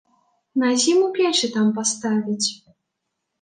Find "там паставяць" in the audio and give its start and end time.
1.59-2.47